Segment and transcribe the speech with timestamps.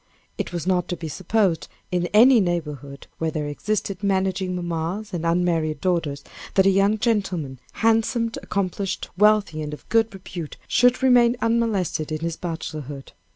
[0.39, 5.27] It is not to be supposed, in any neighborhood where there existed managing mammas and
[5.27, 6.23] unmarried daughters,
[6.55, 12.21] that a young gentleman, handsome, accomplished, wealthy, and of good repute, should remain unmolested in
[12.21, 13.11] his bachelorhood.